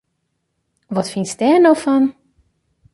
[0.93, 2.03] Wat fynst dêr no fan!